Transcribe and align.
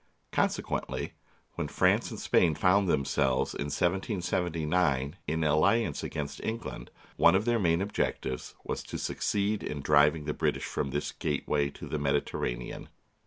Consequently 0.31 1.13
when 1.53 1.67
France 1.67 2.09
and 2.09 2.19
Spain 2.19 2.55
found 2.55 2.87
themselves, 2.89 3.53
in 3.53 3.65
1779, 3.65 5.15
in 5.27 5.43
alliance 5.43 6.01
against 6.03 6.41
Eng 6.43 6.57
land, 6.61 6.89
one 7.17 7.35
of 7.35 7.45
their 7.45 7.59
main 7.59 7.83
objects 7.83 8.55
was 8.63 8.81
to 8.81 8.97
succeed 8.97 9.61
in 9.61 9.81
driving 9.81 10.25
the 10.25 10.33
British 10.33 10.65
from 10.65 10.89
this 10.89 11.11
gateway 11.11 11.69
to 11.69 11.85
the 11.85 11.99
Medi 11.99 12.21
terranean. 12.21 12.87